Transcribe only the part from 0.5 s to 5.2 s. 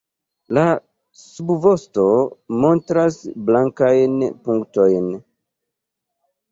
La subvosto montras blankajn punktojn.